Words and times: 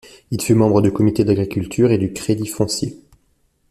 Il 0.31 0.41
fut 0.41 0.55
membre 0.55 0.81
du 0.81 0.91
comité 0.91 1.23
de 1.23 1.27
l'agriculture 1.29 1.91
et 1.91 1.99
du 1.99 2.11
Crédit 2.11 2.47
foncier. 2.47 2.97